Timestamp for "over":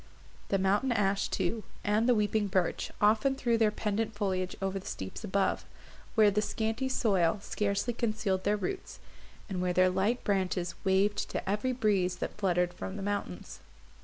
4.59-4.79